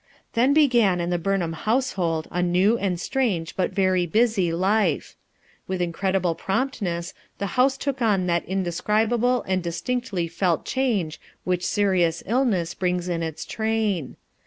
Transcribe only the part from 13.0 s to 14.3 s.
in its train.